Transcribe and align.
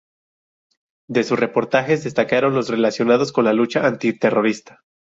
De 1.07 1.23
sus 1.23 1.39
reportajes 1.39 2.03
destacaron 2.03 2.55
los 2.55 2.69
relacionados 2.69 3.31
con 3.31 3.45
la 3.45 3.53
lucha 3.53 3.85
antiterrorista. 3.85 4.81